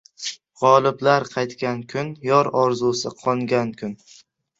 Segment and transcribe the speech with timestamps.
[0.59, 3.95] G‘oliblar qaytgan kun, yor orzusi qongan kun